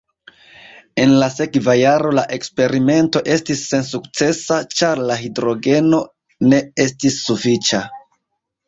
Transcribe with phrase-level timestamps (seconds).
[1.03, 6.05] En la sekva jaro la eksperimento estis sensukcesa, ĉar la hidrogeno
[6.49, 7.87] ne estis sufiĉa.